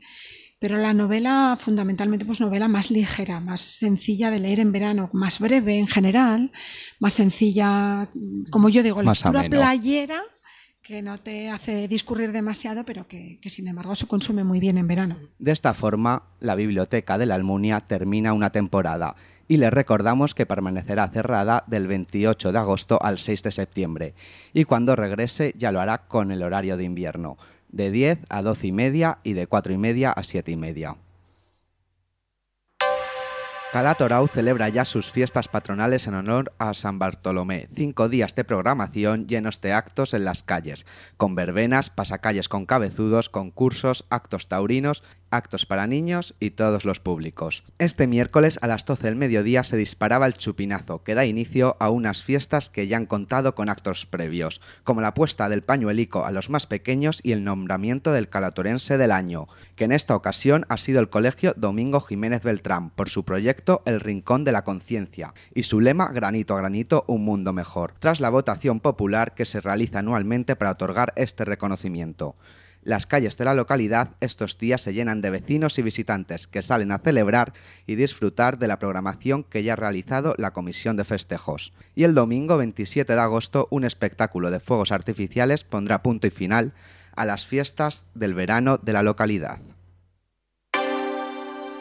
pero 0.58 0.76
la 0.76 0.92
novela 0.92 1.56
fundamentalmente 1.58 2.24
pues 2.24 2.40
novela 2.40 2.68
más 2.68 2.90
ligera, 2.90 3.40
más 3.40 3.60
sencilla 3.60 4.30
de 4.30 4.40
leer 4.40 4.60
en 4.60 4.72
verano, 4.72 5.08
más 5.12 5.38
breve 5.38 5.78
en 5.78 5.86
general, 5.86 6.50
más 6.98 7.14
sencilla, 7.14 8.08
como 8.50 8.68
yo 8.68 8.82
digo, 8.82 9.02
lectura 9.02 9.44
playera 9.48 10.22
que 10.82 11.02
no 11.02 11.18
te 11.18 11.50
hace 11.50 11.86
discurrir 11.86 12.32
demasiado, 12.32 12.82
pero 12.84 13.06
que, 13.06 13.38
que, 13.42 13.50
sin 13.50 13.68
embargo 13.68 13.94
se 13.94 14.06
consume 14.06 14.42
muy 14.42 14.58
bien 14.58 14.78
en 14.78 14.88
verano. 14.88 15.18
De 15.38 15.52
esta 15.52 15.74
forma, 15.74 16.22
la 16.40 16.54
biblioteca 16.54 17.18
de 17.18 17.26
la 17.26 17.34
Almunia 17.34 17.80
termina 17.80 18.32
una 18.32 18.50
temporada 18.50 19.14
y 19.48 19.58
les 19.58 19.70
recordamos 19.70 20.34
que 20.34 20.46
permanecerá 20.46 21.08
cerrada 21.08 21.64
del 21.66 21.88
28 21.88 22.52
de 22.52 22.58
agosto 22.58 22.98
al 23.02 23.18
6 23.18 23.42
de 23.42 23.50
septiembre 23.50 24.14
y 24.54 24.64
cuando 24.64 24.96
regrese 24.96 25.54
ya 25.56 25.72
lo 25.72 25.80
hará 25.80 26.06
con 26.06 26.30
el 26.32 26.42
horario 26.42 26.76
de 26.76 26.84
invierno 26.84 27.36
de 27.68 27.90
10 27.90 28.20
a 28.28 28.42
12 28.42 28.66
y 28.66 28.72
media 28.72 29.18
y 29.22 29.32
de 29.32 29.46
4 29.46 29.72
y 29.72 29.78
media 29.78 30.12
a 30.12 30.22
7 30.22 30.50
y 30.50 30.56
media. 30.56 30.96
Calatorau 33.70 34.26
celebra 34.28 34.70
ya 34.70 34.86
sus 34.86 35.12
fiestas 35.12 35.46
patronales 35.46 36.06
en 36.06 36.14
honor 36.14 36.54
a 36.56 36.72
San 36.72 36.98
Bartolomé. 36.98 37.68
Cinco 37.76 38.08
días 38.08 38.34
de 38.34 38.44
programación 38.44 39.26
llenos 39.26 39.60
de 39.60 39.74
actos 39.74 40.14
en 40.14 40.24
las 40.24 40.42
calles, 40.42 40.86
con 41.18 41.34
verbenas, 41.34 41.90
pasacalles 41.90 42.48
con 42.48 42.64
cabezudos, 42.64 43.28
concursos, 43.28 44.06
actos 44.08 44.48
taurinos 44.48 45.02
actos 45.30 45.66
para 45.66 45.86
niños 45.86 46.34
y 46.40 46.50
todos 46.50 46.84
los 46.84 47.00
públicos. 47.00 47.64
Este 47.78 48.06
miércoles 48.06 48.58
a 48.62 48.66
las 48.66 48.84
12 48.84 49.04
del 49.04 49.16
mediodía 49.16 49.64
se 49.64 49.76
disparaba 49.76 50.26
el 50.26 50.34
chupinazo, 50.34 51.02
que 51.02 51.14
da 51.14 51.24
inicio 51.24 51.76
a 51.80 51.90
unas 51.90 52.22
fiestas 52.22 52.70
que 52.70 52.86
ya 52.86 52.96
han 52.96 53.06
contado 53.06 53.54
con 53.54 53.68
actos 53.68 54.06
previos, 54.06 54.60
como 54.84 55.00
la 55.00 55.14
puesta 55.14 55.48
del 55.48 55.62
pañuelico 55.62 56.24
a 56.24 56.30
los 56.30 56.50
más 56.50 56.66
pequeños 56.66 57.20
y 57.22 57.32
el 57.32 57.44
nombramiento 57.44 58.12
del 58.12 58.28
calatorense 58.28 58.98
del 58.98 59.12
año, 59.12 59.46
que 59.76 59.84
en 59.84 59.92
esta 59.92 60.16
ocasión 60.16 60.64
ha 60.68 60.78
sido 60.78 61.00
el 61.00 61.10
Colegio 61.10 61.54
Domingo 61.56 62.00
Jiménez 62.00 62.42
Beltrán, 62.42 62.90
por 62.90 63.08
su 63.08 63.24
proyecto 63.24 63.82
El 63.86 64.00
Rincón 64.00 64.44
de 64.44 64.52
la 64.52 64.64
Conciencia, 64.64 65.34
y 65.54 65.64
su 65.64 65.80
lema 65.80 66.08
Granito 66.12 66.54
a 66.54 66.58
granito, 66.58 67.04
un 67.06 67.24
mundo 67.24 67.52
mejor, 67.52 67.94
tras 67.98 68.20
la 68.20 68.30
votación 68.30 68.80
popular 68.80 69.34
que 69.34 69.44
se 69.44 69.60
realiza 69.60 70.00
anualmente 70.00 70.56
para 70.56 70.72
otorgar 70.72 71.12
este 71.16 71.44
reconocimiento. 71.44 72.36
Las 72.88 73.04
calles 73.04 73.36
de 73.36 73.44
la 73.44 73.52
localidad 73.52 74.12
estos 74.22 74.56
días 74.56 74.80
se 74.80 74.94
llenan 74.94 75.20
de 75.20 75.28
vecinos 75.28 75.78
y 75.78 75.82
visitantes 75.82 76.46
que 76.46 76.62
salen 76.62 76.90
a 76.90 77.00
celebrar 77.00 77.52
y 77.86 77.96
disfrutar 77.96 78.58
de 78.58 78.66
la 78.66 78.78
programación 78.78 79.44
que 79.44 79.62
ya 79.62 79.74
ha 79.74 79.76
realizado 79.76 80.34
la 80.38 80.54
Comisión 80.54 80.96
de 80.96 81.04
Festejos. 81.04 81.74
Y 81.94 82.04
el 82.04 82.14
domingo 82.14 82.56
27 82.56 83.12
de 83.12 83.20
agosto 83.20 83.68
un 83.70 83.84
espectáculo 83.84 84.50
de 84.50 84.58
fuegos 84.58 84.90
artificiales 84.90 85.64
pondrá 85.64 86.02
punto 86.02 86.28
y 86.28 86.30
final 86.30 86.72
a 87.14 87.26
las 87.26 87.44
fiestas 87.44 88.06
del 88.14 88.32
verano 88.32 88.78
de 88.78 88.94
la 88.94 89.02
localidad. 89.02 89.60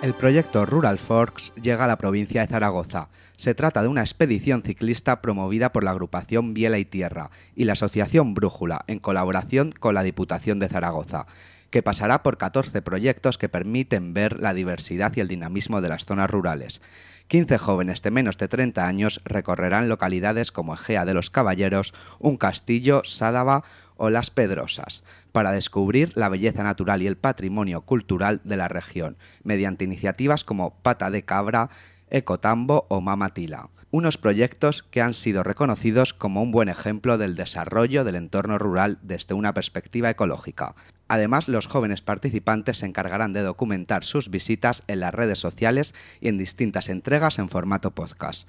El 0.04 0.13
proyecto 0.13 0.63
Rural 0.68 1.00
Forks 1.00 1.51
llega 1.60 1.86
a 1.86 1.88
la 1.88 1.98
provincia 1.98 2.42
de 2.42 2.48
Zaragoza. 2.48 3.10
Se 3.36 3.56
trata 3.56 3.82
de 3.82 3.88
una 3.88 4.01
expedición 4.01 4.62
ciclista 4.62 5.22
promovida 5.22 5.74
por 5.74 5.84
la 5.84 5.89
agrupación 5.92 6.54
Biela 6.54 6.77
y 6.77 6.86
Tierra 6.86 7.32
y 7.56 7.63
la 7.63 7.74
Asociación 7.74 8.36
Brújula 8.36 8.86
en 8.88 9.00
colaboración 9.00 9.72
con 9.72 9.96
la 9.96 10.04
Diputación 10.04 10.60
de 10.60 10.70
Zaragoza, 10.70 11.25
que 11.72 11.82
pasará 11.82 12.22
por 12.22 12.38
14 12.38 12.84
proyectos 12.84 13.39
que 13.39 13.50
permiten 13.50 14.13
ver 14.13 14.39
la 14.39 14.54
diversidad 14.54 15.13
y 15.16 15.20
el 15.20 15.27
dinamismo 15.27 15.82
de 15.82 15.89
las 15.89 16.06
zonas 16.06 16.30
rurales 16.30 16.80
15 17.27 17.58
jóvenes 17.58 18.01
de 18.01 18.12
menos 18.12 18.38
de 18.38 18.48
30 18.48 18.88
años 18.88 19.22
recorrerán 19.25 19.89
localidades 19.89 20.51
como 20.51 20.74
Egea 20.74 21.06
de 21.06 21.13
los 21.13 21.30
Caballeros, 21.30 21.94
Un 22.20 22.38
Castillo, 22.38 23.01
Sádava 23.04 23.63
o 23.98 24.10
Las 24.10 24.32
Pedrosas, 24.32 25.04
para 25.32 25.51
descubrir 25.51 26.12
la 26.16 26.30
belleza 26.30 26.63
natural 26.63 27.01
y 27.01 27.08
el 27.08 27.18
patrimonio 27.18 27.82
cultural 27.82 28.42
de 28.44 28.58
la 28.58 28.68
región, 28.68 29.18
mediante 29.44 29.86
iniciativas 29.86 30.44
como 30.44 30.82
Pata 30.82 31.12
de 31.12 31.24
Cabra, 31.24 31.70
Ecotambo 32.10 32.86
o 32.89 33.01
Mamatila 33.01 33.70
unos 33.89 34.18
proyectos 34.18 34.84
que 34.84 35.01
han 35.01 35.13
sido 35.13 35.44
reconocidos 35.44 36.13
como 36.13 36.42
un 36.42 36.51
buen 36.51 36.70
ejemplo 36.70 37.18
del 37.18 37.36
desarrollo 37.36 38.04
del 38.04 38.16
entorno 38.16 38.58
rural 38.58 39.00
desde 39.01 39.34
una 39.34 39.54
perspectiva 39.54 40.10
ecológica. 40.10 40.75
Además, 41.08 41.48
los 41.48 41.68
jóvenes 41.68 42.01
participantes 42.01 42.80
se 42.80 42.86
encargarán 42.86 43.32
de 43.32 43.42
documentar 43.42 44.04
sus 44.04 44.30
visitas 44.30 44.84
en 44.88 45.00
las 45.00 45.13
redes 45.13 45.39
sociales 45.39 45.96
y 46.20 46.27
en 46.27 46.38
distintas 46.38 46.89
entregas 46.89 47.39
en 47.39 47.48
formato 47.48 47.92
podcast. 47.92 48.48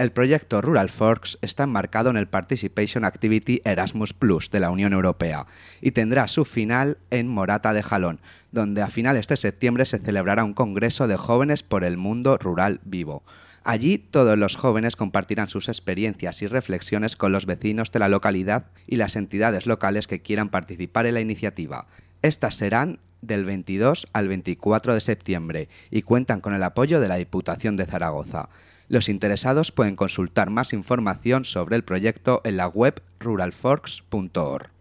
El 0.00 0.12
proyecto 0.12 0.62
Rural 0.62 0.88
Forks 0.88 1.36
está 1.42 1.64
enmarcado 1.64 2.08
en 2.08 2.16
el 2.16 2.26
Participation 2.26 3.04
Activity 3.04 3.60
Erasmus 3.66 4.14
Plus 4.14 4.50
de 4.50 4.58
la 4.58 4.70
Unión 4.70 4.94
Europea 4.94 5.46
y 5.82 5.90
tendrá 5.90 6.26
su 6.26 6.46
final 6.46 6.96
en 7.10 7.28
Morata 7.28 7.74
de 7.74 7.82
Jalón, 7.82 8.18
donde 8.50 8.80
a 8.80 8.88
finales 8.88 9.28
de 9.28 9.36
septiembre 9.36 9.84
se 9.84 9.98
celebrará 9.98 10.42
un 10.42 10.54
congreso 10.54 11.06
de 11.06 11.18
jóvenes 11.18 11.62
por 11.62 11.84
el 11.84 11.98
mundo 11.98 12.38
rural 12.38 12.80
vivo. 12.82 13.24
Allí 13.62 13.98
todos 13.98 14.38
los 14.38 14.56
jóvenes 14.56 14.96
compartirán 14.96 15.50
sus 15.50 15.68
experiencias 15.68 16.40
y 16.40 16.46
reflexiones 16.46 17.14
con 17.14 17.32
los 17.32 17.44
vecinos 17.44 17.92
de 17.92 17.98
la 17.98 18.08
localidad 18.08 18.68
y 18.86 18.96
las 18.96 19.16
entidades 19.16 19.66
locales 19.66 20.06
que 20.06 20.22
quieran 20.22 20.48
participar 20.48 21.04
en 21.04 21.12
la 21.12 21.20
iniciativa. 21.20 21.88
Estas 22.22 22.54
serán 22.54 23.00
del 23.20 23.44
22 23.44 24.08
al 24.14 24.28
24 24.28 24.94
de 24.94 25.00
septiembre 25.00 25.68
y 25.90 26.00
cuentan 26.00 26.40
con 26.40 26.54
el 26.54 26.62
apoyo 26.62 27.00
de 27.00 27.08
la 27.08 27.16
Diputación 27.16 27.76
de 27.76 27.84
Zaragoza. 27.84 28.48
Los 28.90 29.08
interesados 29.08 29.70
pueden 29.70 29.94
consultar 29.94 30.50
más 30.50 30.72
información 30.72 31.44
sobre 31.44 31.76
el 31.76 31.84
proyecto 31.84 32.40
en 32.42 32.56
la 32.56 32.66
web 32.66 33.00
ruralforks.org. 33.20 34.79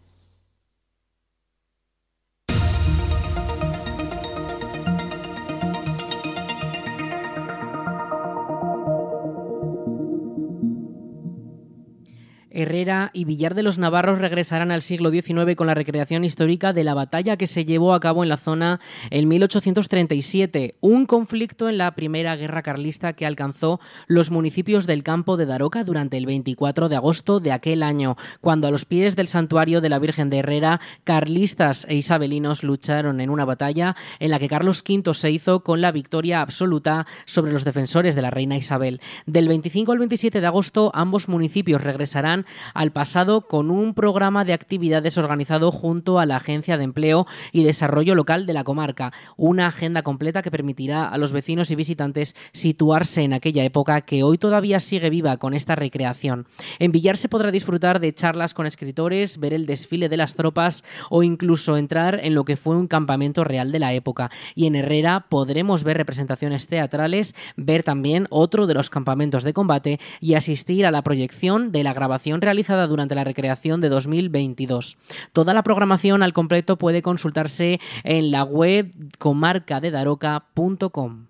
Herrera 12.60 13.12
y 13.14 13.26
Villar 13.26 13.56
de 13.56 13.64
los 13.64 13.78
Navarros 13.78 14.20
regresarán 14.20 14.72
al 14.72 14.82
siglo 14.82 15.12
XIX 15.12 15.56
con 15.56 15.68
la 15.68 15.74
recreación 15.74 16.24
histórica 16.24 16.74
de 16.74 16.84
la 16.84 16.94
batalla 16.94 17.38
que 17.38 17.48
se 17.48 17.66
llevó 17.66 17.94
a 17.94 18.00
cabo 18.00 18.24
en 18.24 18.30
la 18.30 18.38
zona 18.38 18.80
en 19.10 19.28
1837, 19.28 20.76
un 20.82 21.06
conflicto 21.06 21.70
en 21.70 21.78
la 21.78 21.96
Primera 21.96 22.36
Guerra 22.36 22.62
Carlista 22.62 23.14
que 23.14 23.26
alcanzó 23.26 23.80
los 24.08 24.32
municipios 24.32 24.88
del 24.88 25.04
campo 25.04 25.38
de 25.38 25.46
Daroca 25.46 25.84
durante 25.84 26.18
el 26.18 26.26
24 26.26 26.90
de 26.90 26.96
agosto 26.96 27.40
de 27.40 27.52
aquel 27.52 27.84
año, 27.84 28.18
cuando 28.42 28.68
a 28.68 28.72
los 28.72 28.86
pies 28.86 29.16
del 29.16 29.28
santuario 29.28 29.82
de 29.82 29.90
la 29.90 30.00
Virgen 30.00 30.30
de 30.30 30.40
Herrera, 30.40 30.80
carlistas 31.04 31.86
e 31.90 31.96
isabelinos 31.96 32.64
lucharon 32.64 33.22
en 33.22 33.30
una 33.30 33.46
batalla 33.46 33.96
en 34.20 34.32
la 34.32 34.40
que 34.40 34.50
Carlos 34.50 34.84
V 34.88 35.14
se 35.14 35.32
hizo 35.32 35.64
con 35.64 35.82
la 35.82 35.92
victoria 35.92 36.42
absoluta 36.42 37.06
sobre 37.26 37.52
los 37.52 37.66
defensores 37.66 38.16
de 38.16 38.22
la 38.22 38.32
reina 38.32 38.58
Isabel. 38.58 39.02
Del 39.26 39.48
25 39.48 39.92
al 39.92 40.00
27 40.00 40.42
de 40.42 40.48
agosto 40.48 40.92
ambos 40.94 41.30
municipios 41.30 41.84
regresarán 41.84 42.46
al 42.74 42.92
pasado 42.92 43.48
con 43.48 43.72
un 43.72 43.94
programa 43.94 44.46
de 44.46 44.54
actividades 44.54 45.18
organizado 45.18 45.72
junto 45.72 46.20
a 46.20 46.26
la 46.26 46.38
Agencia 46.38 46.78
de 46.78 46.84
Empleo 46.84 47.28
y 47.52 47.64
Desarrollo 47.64 48.16
Local 48.16 48.46
de 48.46 48.54
la 48.54 48.64
comarca, 48.64 49.12
una 49.38 49.68
agenda 49.68 50.04
completa 50.04 50.42
que 50.42 50.52
permitirá 50.52 51.08
a 51.08 51.18
los 51.18 51.34
vecinos 51.34 51.72
y 51.72 51.76
visitantes 51.76 52.36
situarse 52.52 53.22
en 53.22 53.34
aquella 53.34 53.64
época 53.64 54.02
que 54.02 54.24
hoy 54.24 54.38
todavía 54.38 54.80
sigue 54.80 55.10
viva 55.10 55.38
con 55.38 55.54
esta 55.54 55.76
recreación. 55.76 56.48
En 56.80 56.92
Villar 56.92 57.18
se 57.18 57.30
podrá 57.30 57.52
disfrutar 57.52 58.00
de 58.00 58.14
charlas 58.14 58.54
con 58.54 58.66
escritores, 58.66 59.40
ver 59.40 59.54
el 59.54 59.66
desfile 59.66 60.10
de 60.10 60.18
las 60.18 60.36
tropas 60.36 60.84
o 61.10 61.24
incluso 61.24 61.78
entrar 61.78 62.20
en 62.24 62.36
lo 62.36 62.46
que 62.46 62.58
fue 62.58 62.76
un 62.76 62.88
campamento 62.88 63.44
real 63.44 63.72
de 63.72 63.80
la 63.80 63.94
época. 63.94 64.30
Y 64.56 64.68
en 64.68 64.76
Herrera 64.76 65.26
podremos 65.30 65.84
ver 65.84 65.98
representaciones 65.98 66.68
teatrales, 66.68 67.36
ver 67.56 67.84
también 67.84 68.28
otro 68.30 68.68
de 68.68 68.74
los 68.74 68.90
campamentos 68.90 69.44
de 69.44 69.54
combate 69.54 70.00
y 70.20 70.36
asistir 70.36 70.86
a 70.86 70.92
la 70.92 71.02
proyección 71.02 71.72
de 71.72 71.84
la 71.84 71.94
grabación 71.94 72.29
realizada 72.42 72.88
durante 72.88 73.16
la 73.16 73.24
recreación 73.24 73.80
de 73.82 73.90
2022. 73.90 74.98
Toda 75.34 75.54
la 75.54 75.64
programación 75.64 76.24
al 76.24 76.34
completo 76.34 76.78
puede 76.78 77.02
consultarse 77.02 77.80
en 78.04 78.32
la 78.32 78.44
web 78.44 78.92
comarcadedaroca.com. 79.18 81.29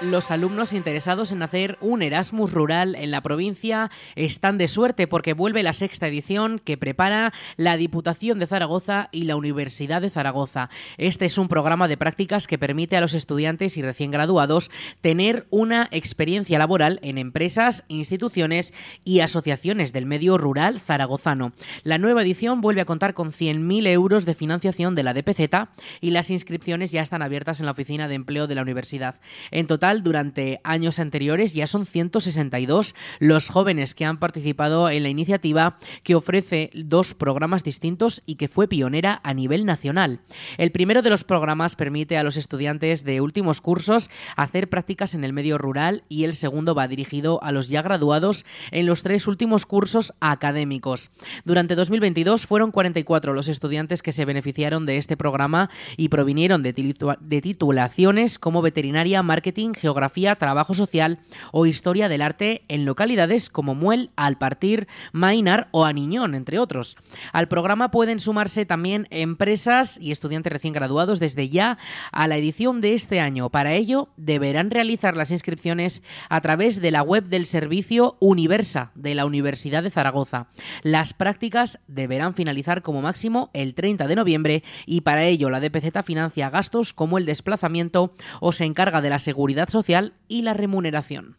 Los 0.00 0.30
alumnos 0.30 0.74
interesados 0.74 1.32
en 1.32 1.42
hacer 1.42 1.76
un 1.80 2.02
Erasmus 2.02 2.52
rural 2.52 2.94
en 2.94 3.10
la 3.10 3.20
provincia 3.20 3.90
están 4.14 4.56
de 4.56 4.68
suerte 4.68 5.08
porque 5.08 5.32
vuelve 5.32 5.64
la 5.64 5.72
sexta 5.72 6.06
edición 6.06 6.60
que 6.60 6.76
prepara 6.76 7.32
la 7.56 7.76
Diputación 7.76 8.38
de 8.38 8.46
Zaragoza 8.46 9.08
y 9.10 9.24
la 9.24 9.34
Universidad 9.34 10.00
de 10.00 10.10
Zaragoza. 10.10 10.70
Este 10.98 11.24
es 11.24 11.36
un 11.36 11.48
programa 11.48 11.88
de 11.88 11.96
prácticas 11.96 12.46
que 12.46 12.58
permite 12.58 12.96
a 12.96 13.00
los 13.00 13.12
estudiantes 13.12 13.76
y 13.76 13.82
recién 13.82 14.12
graduados 14.12 14.70
tener 15.00 15.48
una 15.50 15.88
experiencia 15.90 16.60
laboral 16.60 17.00
en 17.02 17.18
empresas, 17.18 17.84
instituciones 17.88 18.72
y 19.02 19.18
asociaciones 19.18 19.92
del 19.92 20.06
medio 20.06 20.38
rural 20.38 20.78
zaragozano. 20.78 21.50
La 21.82 21.98
nueva 21.98 22.22
edición 22.22 22.60
vuelve 22.60 22.82
a 22.82 22.86
contar 22.86 23.14
con 23.14 23.32
100.000 23.32 23.88
euros 23.88 24.26
de 24.26 24.34
financiación 24.34 24.94
de 24.94 25.02
la 25.02 25.12
DPZ 25.12 25.70
y 26.00 26.12
las 26.12 26.30
inscripciones 26.30 26.92
ya 26.92 27.02
están 27.02 27.22
abiertas 27.22 27.58
en 27.58 27.66
la 27.66 27.72
Oficina 27.72 28.06
de 28.06 28.14
Empleo 28.14 28.46
de 28.46 28.54
la 28.54 28.62
Universidad. 28.62 29.16
En 29.50 29.66
total, 29.66 29.87
durante 29.96 30.60
años 30.64 30.98
anteriores 30.98 31.54
ya 31.54 31.66
son 31.66 31.86
162 31.86 32.94
los 33.18 33.48
jóvenes 33.48 33.94
que 33.94 34.04
han 34.04 34.18
participado 34.18 34.90
en 34.90 35.02
la 35.02 35.08
iniciativa 35.08 35.78
que 36.02 36.14
ofrece 36.14 36.70
dos 36.74 37.14
programas 37.14 37.64
distintos 37.64 38.22
y 38.26 38.36
que 38.36 38.48
fue 38.48 38.68
pionera 38.68 39.20
a 39.24 39.34
nivel 39.34 39.64
nacional. 39.64 40.20
El 40.58 40.70
primero 40.72 41.02
de 41.02 41.10
los 41.10 41.24
programas 41.24 41.76
permite 41.76 42.18
a 42.18 42.22
los 42.22 42.36
estudiantes 42.36 43.04
de 43.04 43.20
últimos 43.20 43.60
cursos 43.60 44.10
hacer 44.36 44.68
prácticas 44.68 45.14
en 45.14 45.24
el 45.24 45.32
medio 45.32 45.58
rural 45.58 46.04
y 46.08 46.24
el 46.24 46.34
segundo 46.34 46.74
va 46.74 46.88
dirigido 46.88 47.42
a 47.42 47.52
los 47.52 47.68
ya 47.68 47.82
graduados 47.82 48.44
en 48.70 48.86
los 48.86 49.02
tres 49.02 49.26
últimos 49.26 49.66
cursos 49.66 50.12
académicos. 50.20 51.10
Durante 51.44 51.74
2022 51.74 52.46
fueron 52.46 52.70
44 52.70 53.32
los 53.32 53.48
estudiantes 53.48 54.02
que 54.02 54.12
se 54.12 54.24
beneficiaron 54.24 54.86
de 54.86 54.98
este 54.98 55.16
programa 55.16 55.70
y 55.96 56.08
provinieron 56.08 56.62
de, 56.62 56.72
titulaciones 56.72 58.38
como 58.38 58.62
veterinaria, 58.62 59.22
marketing, 59.22 59.72
geografía, 59.78 60.36
trabajo 60.36 60.74
social 60.74 61.20
o 61.52 61.66
historia 61.66 62.08
del 62.08 62.22
arte 62.22 62.62
en 62.68 62.84
localidades 62.84 63.48
como 63.48 63.74
Muel, 63.74 64.10
Alpartir, 64.16 64.88
Mainar 65.12 65.68
o 65.70 65.84
Aniñón, 65.84 66.34
entre 66.34 66.58
otros. 66.58 66.96
Al 67.32 67.48
programa 67.48 67.90
pueden 67.90 68.20
sumarse 68.20 68.66
también 68.66 69.06
empresas 69.10 69.98
y 70.00 70.12
estudiantes 70.12 70.52
recién 70.52 70.74
graduados 70.74 71.20
desde 71.20 71.48
ya 71.48 71.78
a 72.12 72.26
la 72.26 72.36
edición 72.36 72.80
de 72.80 72.94
este 72.94 73.20
año. 73.20 73.48
Para 73.50 73.72
ello, 73.74 74.08
deberán 74.16 74.70
realizar 74.70 75.16
las 75.16 75.30
inscripciones 75.30 76.02
a 76.28 76.40
través 76.40 76.80
de 76.80 76.90
la 76.90 77.02
web 77.02 77.24
del 77.24 77.46
servicio 77.46 78.16
Universa 78.20 78.90
de 78.94 79.14
la 79.14 79.24
Universidad 79.24 79.82
de 79.82 79.90
Zaragoza. 79.90 80.48
Las 80.82 81.14
prácticas 81.14 81.78
deberán 81.86 82.34
finalizar 82.34 82.82
como 82.82 83.02
máximo 83.02 83.50
el 83.52 83.74
30 83.74 84.06
de 84.06 84.16
noviembre 84.16 84.64
y 84.86 85.02
para 85.02 85.24
ello 85.24 85.50
la 85.50 85.60
DPZ 85.60 86.04
financia 86.04 86.50
gastos 86.50 86.92
como 86.92 87.18
el 87.18 87.26
desplazamiento 87.26 88.14
o 88.40 88.52
se 88.52 88.64
encarga 88.64 89.00
de 89.00 89.10
la 89.10 89.18
seguridad 89.18 89.67
social 89.68 90.14
y 90.28 90.42
la 90.42 90.54
remuneración. 90.54 91.36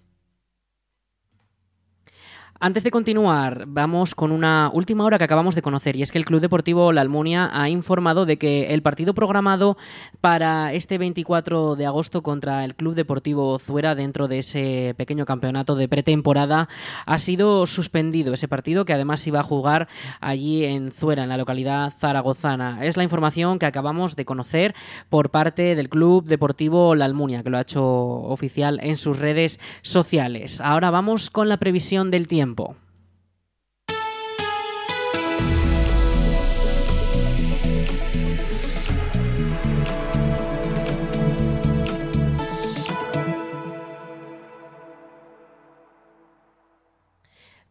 Antes 2.62 2.84
de 2.84 2.92
continuar, 2.92 3.63
vamos 3.68 4.16
con 4.16 4.34
una 4.34 4.70
última 4.74 5.06
hora 5.06 5.18
que 5.18 5.24
acabamos 5.24 5.56
de 5.56 5.62
conocer 5.62 5.96
y 5.96 6.01
es 6.01 6.12
que 6.12 6.18
el 6.18 6.25
Club 6.25 6.42
Deportivo 6.42 6.92
La 6.92 7.00
Almunia 7.00 7.50
ha 7.54 7.70
informado 7.70 8.25
de 8.25 8.38
que 8.38 8.74
el 8.74 8.82
partido 8.82 9.13
programado 9.13 9.78
para 10.20 10.74
este 10.74 10.98
24 10.98 11.78
de 11.78 11.86
agosto 11.86 12.22
contra 12.22 12.66
el 12.66 12.75
Club 12.75 12.96
Deportivo 12.96 13.58
Zuera 13.60 13.96
dentro 13.96 14.28
de 14.28 14.39
ese 14.39 14.94
pequeño 14.98 15.25
campeonato 15.25 15.75
de 15.75 15.88
pretemporada 15.88 16.68
ha 17.06 17.18
sido 17.20 17.66
suspendido. 17.66 18.34
Ese 18.34 18.50
partido 18.50 18.84
que 18.84 18.92
además 18.92 19.25
iba 19.25 19.39
a 19.39 19.44
jugar 19.44 19.88
allí 20.20 20.66
en 20.66 20.92
Zuera, 20.92 21.24
en 21.24 21.30
la 21.30 21.38
localidad 21.38 21.94
zaragozana. 21.98 22.84
Es 22.84 22.98
la 22.98 23.04
información 23.04 23.58
que 23.58 23.68
acabamos 23.68 24.18
de 24.18 24.25
conocer 24.25 24.75
por 25.08 25.32
parte 25.32 25.75
del 25.75 25.88
Club 25.88 26.25
Deportivo 26.25 26.94
La 26.94 27.06
Almunia, 27.06 27.42
que 27.42 27.51
lo 27.51 27.58
ha 27.58 27.62
hecho 27.62 27.86
oficial 27.86 28.82
en 28.84 28.98
sus 28.98 29.18
redes 29.18 29.62
sociales. 29.82 30.60
Ahora 30.60 30.92
vamos 30.92 31.30
con 31.30 31.48
la 31.48 31.56
previsión 31.56 32.12
del 32.12 32.28
tiempo. 32.28 32.49
symbol. 32.50 32.88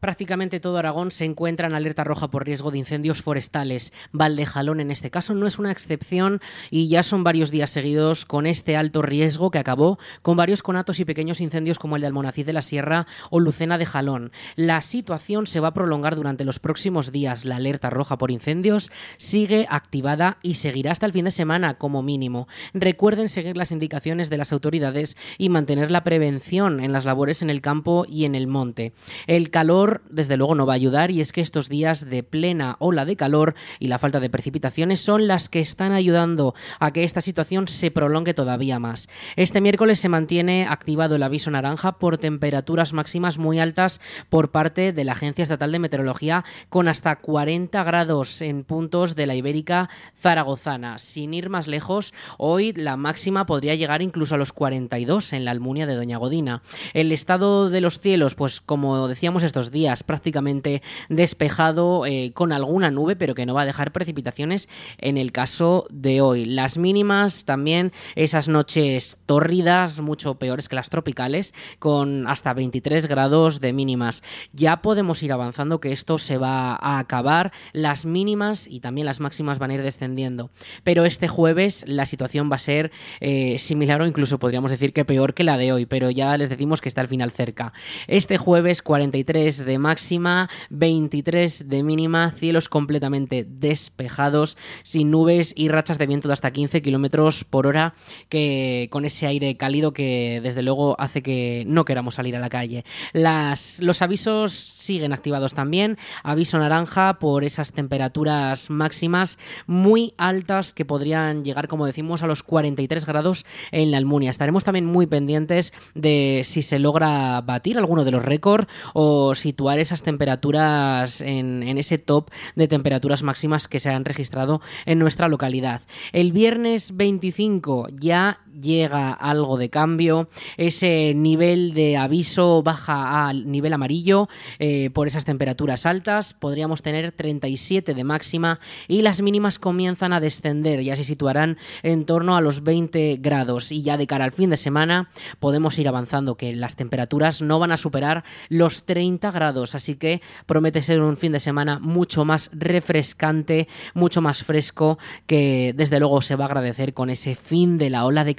Prácticamente 0.01 0.61
todo 0.61 0.79
Aragón 0.79 1.11
se 1.11 1.25
encuentra 1.25 1.67
en 1.67 1.75
alerta 1.75 2.05
roja 2.05 2.29
por 2.29 2.47
riesgo 2.47 2.71
de 2.71 2.79
incendios 2.79 3.23
forestales. 3.23 3.93
Valdejalón 4.13 4.81
en 4.81 4.91
este 4.91 5.11
caso 5.11 5.35
no 5.35 5.47
es 5.47 5.59
una 5.59 5.73
excepción 5.73 6.41
y 6.71 6.89
ya 6.89 7.03
son 7.03 7.25
varios 7.25 7.51
días 7.51 7.71
seguidos 7.71 8.25
con 8.25 8.47
este 8.47 8.77
alto 8.77 9.03
riesgo 9.03 9.51
que 9.51 9.59
acabó 9.59 9.99
con 10.23 10.37
varios 10.37 10.63
conatos 10.63 11.01
y 11.01 11.05
pequeños 11.05 11.41
incendios 11.41 11.79
como 11.79 11.97
el 11.97 12.03
de 12.03 12.07
Almonacid 12.07 12.47
de 12.47 12.53
la 12.53 12.63
Sierra 12.63 13.07
o 13.31 13.41
Lucena 13.41 13.79
de 13.79 13.87
Jalón. 13.87 14.33
La 14.57 14.83
situación 14.83 15.47
se 15.47 15.61
va 15.61 15.69
a 15.69 15.75
prolongar 15.75 16.15
durante 16.17 16.45
los 16.45 16.59
próximos 16.59 17.11
días. 17.11 17.45
La 17.45 17.57
alerta 17.57 17.91
roja 17.91 18.19
por 18.19 18.31
incendios 18.31 18.93
sigue 19.17 19.67
activada 19.69 20.39
y 20.43 20.55
seguirá 20.55 20.93
hasta 20.93 21.07
el 21.07 21.13
fin 21.13 21.25
de 21.25 21.31
semana 21.31 21.75
como 21.75 22.03
mínimo. 22.03 22.47
Recuerden 22.73 23.29
seguir 23.29 23.57
las 23.57 23.73
indicaciones 23.73 24.31
de 24.31 24.39
las 24.39 24.53
autoridades 24.53 25.17
y 25.39 25.49
mantener 25.49 25.91
la 25.91 26.05
prevención 26.05 26.81
en 26.81 26.93
las 26.93 27.05
labores 27.05 27.43
en 27.43 27.51
el 27.51 27.61
campo 27.61 28.05
y 28.09 28.25
en 28.25 28.35
el 28.35 28.47
monte. 28.47 28.93
El 29.27 29.51
calor, 29.51 29.88
desde 30.11 30.37
luego, 30.37 30.55
no 30.55 30.67
va 30.67 30.75
a 30.75 30.77
ayudar 30.77 31.11
y 31.11 31.21
es 31.21 31.33
que 31.33 31.41
estos 31.41 31.69
días 31.69 32.09
de 32.09 32.23
plena 32.23 32.77
ola 32.79 33.05
de 33.05 33.17
calor 33.17 33.55
y 33.79 33.89
la 33.89 33.99
falta 33.99 34.21
de 34.21 34.31
precipitaciones 34.31 35.01
son 35.01 35.27
las 35.27 35.49
que 35.49 35.61
están 35.61 35.93
ayudando 35.93 36.55
a 36.81 36.93
que 36.93 37.05
esta 37.05 37.21
situación 37.21 37.69
se 37.69 37.91
prolongue 37.91 38.35
todavía 38.35 38.79
más. 38.79 39.09
Este 39.37 39.61
miércoles 39.61 39.99
se 39.99 40.09
mantiene 40.09 40.67
activado 40.69 41.17
el 41.17 41.23
aviso 41.23 41.51
naranja 41.51 41.99
por 41.99 42.19
temperaturas 42.19 42.93
máximas 42.93 43.39
muy 43.39 43.59
altas 43.59 44.01
por 44.29 44.51
parte 44.51 44.93
de 44.93 45.05
la 45.05 45.13
Agencia 45.13 45.43
Estatal 45.43 45.73
de 45.73 45.79
Meteorología 45.79 46.45
con 46.69 46.89
hasta 46.89 47.17
40 47.17 47.83
grados 47.85 48.43
en 48.43 48.65
puntos 48.65 49.15
de 49.15 49.27
la 49.27 49.35
Ibérica 49.35 49.89
zaragozana. 50.17 50.99
Sin 50.99 51.35
ir 51.35 51.49
más 51.49 51.67
lejos, 51.67 52.15
hoy 52.37 52.73
la 52.73 52.97
máxima 52.97 53.47
podría 53.47 53.75
llegar 53.75 54.03
incluso 54.03 54.35
a 54.35 54.39
los 54.39 54.53
42 54.53 55.33
en 55.33 55.45
la 55.45 55.51
Almunia 55.51 55.87
de 55.87 55.95
Doña 55.95 56.19
Godina. 56.19 56.63
El 56.95 57.13
estado 57.13 57.71
de 57.71 57.81
los 57.81 57.99
cielos, 57.99 58.35
pues 58.35 58.61
como 58.61 59.09
decíamos 59.09 59.43
estos 59.43 59.71
días, 59.71 59.78
prácticamente 60.05 60.83
despejado 61.09 62.07
eh, 62.07 62.33
con 62.35 62.53
alguna 62.53 62.91
nube, 62.91 63.17
pero 63.17 63.35
que 63.35 63.47
no 63.47 63.55
va 63.55 63.63
a 63.63 63.67
dejar 63.67 63.93
precipitaciones 63.93 64.69
en 64.99 65.17
el 65.17 65.33
caso 65.33 65.87
de 65.91 66.21
hoy. 66.21 66.45
Las 66.45 66.79
mínimas 66.79 67.45
también, 67.45 67.93
esas 68.15 68.49
noches 68.49 69.19
tórridas, 69.27 70.01
mucho 70.01 70.39
peores 70.39 70.69
que 70.69 70.77
las 70.77 70.91
tropicales, 70.91 71.55
con 71.79 72.27
hasta 72.27 72.55
23 72.55 73.07
grados 73.07 73.61
de 73.61 73.73
mínimas. 73.73 74.23
Ya 74.53 74.83
podemos 74.83 75.23
ir 75.23 75.33
avanzando 75.33 75.81
que 75.81 75.93
esto 75.93 76.19
se 76.19 76.39
va 76.39 76.75
a 76.75 76.99
acabar, 76.99 77.53
las 77.73 78.07
mínimas 78.07 78.67
y 78.67 78.81
también 78.81 79.07
las 79.07 79.21
máximas 79.21 79.59
van 79.59 79.71
a 79.71 79.75
ir 79.75 79.83
descendiendo. 79.83 80.51
Pero 80.85 81.05
este 81.05 81.29
jueves 81.29 81.85
la 81.87 82.07
situación 82.07 82.51
va 82.51 82.57
a 82.57 82.59
ser 82.59 82.91
eh, 83.21 83.59
similar 83.59 84.01
o 84.03 84.07
incluso 84.07 84.39
podríamos 84.39 84.71
decir 84.71 84.93
que 84.93 85.05
peor 85.05 85.35
que 85.35 85.45
la 85.45 85.57
de 85.57 85.73
hoy, 85.73 85.87
pero 85.87 86.11
ya 86.11 86.37
les 86.37 86.49
decimos 86.49 86.81
que 86.81 86.89
está 86.89 87.01
al 87.01 87.09
final 87.09 87.31
cerca. 87.31 87.73
Este 88.07 88.39
jueves 88.39 88.83
43 88.83 89.65
de 89.69 89.79
máxima, 89.79 90.51
23 90.71 91.69
de 91.69 91.83
mínima, 91.85 92.33
cielos 92.33 92.69
completamente 92.69 93.47
despejados, 93.49 94.57
sin 94.83 95.13
nubes 95.13 95.53
y 95.57 95.69
rachas 95.69 95.99
de 95.99 96.07
viento 96.07 96.27
de 96.27 96.35
hasta 96.35 96.51
15 96.51 96.83
kilómetros 96.83 97.45
por 97.45 97.69
hora, 97.69 97.95
que 98.29 98.89
con 98.91 99.05
ese 99.05 99.27
aire 99.27 99.57
cálido 99.57 99.93
que 99.93 100.41
desde 100.43 100.63
luego 100.63 101.01
hace 101.01 101.23
que 101.23 101.65
no 101.69 101.85
queramos 101.85 102.17
salir 102.17 102.35
a 102.35 102.41
la 102.41 102.49
calle. 102.49 102.85
Las, 103.13 103.81
los 103.81 104.03
avisos 104.03 104.53
siguen 104.53 105.13
activados 105.13 105.55
también. 105.55 105.97
Aviso 106.25 106.59
naranja 106.59 107.19
por 107.21 107.45
esas 107.45 107.73
temperaturas 107.73 108.71
máximas 108.71 109.39
muy 109.67 110.15
altas 110.17 110.73
que 110.73 110.85
podrían 110.85 111.45
llegar, 111.45 111.69
como 111.69 111.87
decimos, 111.87 112.23
a 112.23 112.27
los 112.27 112.43
43 112.43 113.05
grados 113.05 113.45
en 113.71 113.91
la 113.91 113.99
Almunia. 113.99 114.31
Estaremos 114.31 114.65
también 114.65 114.87
muy 114.87 115.07
pendientes 115.07 115.73
de 115.95 116.43
si 116.45 116.63
se 116.63 116.79
logra 116.79 117.41
batir 117.43 117.77
alguno 117.77 118.05
de 118.05 118.11
los 118.11 118.25
récords 118.25 118.67
o 118.95 119.35
esas 119.79 120.03
temperaturas 120.03 121.21
en, 121.21 121.63
en 121.63 121.79
ese 121.79 121.99
top 121.99 122.31
de 122.55 122.69
temperaturas 122.69 123.23
máximas 123.23 123.67
que 123.67 123.81
se 123.81 123.91
han 123.91 124.05
registrado 124.05 124.61
en 124.87 124.99
nuestra 124.99 125.29
localidad. 125.29 125.83
El 126.13 126.33
viernes 126.33 126.97
25 126.97 127.89
ya 127.93 128.41
llega 128.61 129.13
algo 129.13 129.57
de 129.57 129.71
cambio, 129.71 130.29
ese 130.57 131.13
nivel 131.15 131.75
de 131.75 131.97
aviso 131.97 132.63
baja 132.63 133.29
al 133.29 133.51
nivel 133.51 133.73
amarillo 133.73 134.29
eh, 134.59 134.91
por 134.91 135.07
esas 135.07 135.25
temperaturas 135.25 135.87
altas, 135.87 136.35
podríamos 136.35 136.83
tener 136.83 137.13
37 137.13 137.95
de 137.95 138.05
máxima 138.05 138.59
y 138.87 139.03
las 139.03 139.23
mínimas 139.23 139.59
comienzan 139.59 140.13
a 140.13 140.21
descender, 140.21 140.83
ya 140.83 140.97
se 140.97 141.05
situarán 141.05 141.57
en 141.83 142.05
torno 142.05 142.37
a 142.37 142.41
los 142.41 142.63
20 142.63 143.19
grados. 143.21 143.73
Y 143.73 143.83
ya 143.83 143.97
de 143.97 144.07
cara 144.07 144.25
al 144.25 144.33
fin 144.33 144.51
de 144.51 144.57
semana 144.57 145.11
podemos 145.39 145.79
ir 145.79 145.89
avanzando 145.89 146.37
que 146.37 146.55
las 146.55 146.77
temperaturas 146.77 147.43
no 147.43 147.59
van 147.59 147.73
a 147.73 147.77
superar 147.77 148.25
los 148.49 148.85
30 148.85 149.31
grados, 149.31 149.75
así 149.75 149.97
que 149.97 150.21
promete 150.47 150.83
ser 150.83 151.01
un 151.01 151.17
fin 151.17 151.33
de 151.33 151.41
semana 151.41 151.79
mucho 151.79 152.25
más 152.25 152.51
refrescante, 152.53 153.69
mucho 153.95 154.21
más 154.21 154.43
fresco 154.43 154.99
que 155.27 155.75
desde 155.77 155.99
luego 155.99 156.21
se 156.23 156.37
va 156.37 156.45
a 156.45 156.49
agradecer 156.49 156.95
con 156.95 157.11
ese 157.11 157.35
fin 157.35 157.79
de 157.79 157.91
la 157.91 158.05
ola 158.05 158.25
de 158.25 158.35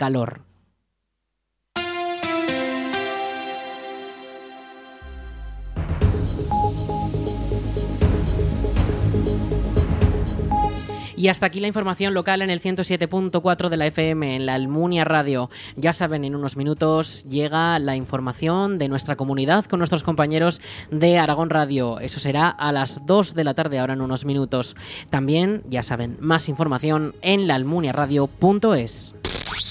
Y 11.19 11.27
hasta 11.27 11.47
aquí 11.47 11.59
la 11.59 11.67
información 11.67 12.13
local 12.13 12.41
en 12.41 12.49
el 12.49 12.61
107.4 12.61 13.67
de 13.67 13.75
la 13.75 13.87
FM, 13.87 14.37
en 14.37 14.45
la 14.45 14.53
Almunia 14.53 15.03
Radio. 15.03 15.49
Ya 15.75 15.91
saben, 15.91 16.23
en 16.23 16.33
unos 16.33 16.55
minutos 16.55 17.25
llega 17.25 17.77
la 17.77 17.97
información 17.97 18.77
de 18.77 18.87
nuestra 18.87 19.17
comunidad 19.17 19.65
con 19.65 19.79
nuestros 19.79 20.03
compañeros 20.03 20.61
de 20.91 21.19
Aragón 21.19 21.49
Radio. 21.49 21.99
Eso 21.99 22.21
será 22.21 22.47
a 22.47 22.71
las 22.71 23.05
2 23.05 23.35
de 23.35 23.43
la 23.43 23.53
tarde, 23.53 23.79
ahora 23.79 23.95
en 23.95 24.01
unos 24.01 24.23
minutos. 24.23 24.77
También, 25.09 25.61
ya 25.67 25.81
saben, 25.81 26.15
más 26.21 26.47
información 26.47 27.13
en 27.21 27.49
laalmuniaradio.es. 27.49 29.18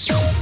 Peace. 0.07 0.38